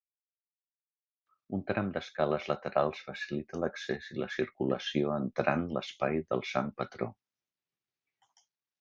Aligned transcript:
Un 1.57 1.61
tram 1.71 1.91
d'escales 1.97 2.47
laterals 2.53 3.03
facilita 3.11 3.61
l'accés 3.65 4.09
i 4.15 4.19
la 4.25 4.33
circulació 4.39 5.15
entrant 5.21 5.69
l'espai 5.79 6.21
del 6.33 6.47
sant 6.57 6.77
patró. 6.83 7.15